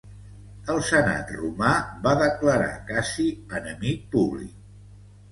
El 0.75 0.79
senat 0.85 1.33
romà 1.41 1.73
va 2.07 2.13
declarar 2.21 2.69
Cassi 2.87 3.25
enemic 3.59 4.09
públic. 4.17 4.57